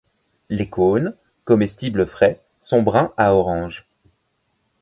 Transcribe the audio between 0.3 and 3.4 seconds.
Les cônes, comestibles frais, sont bruns à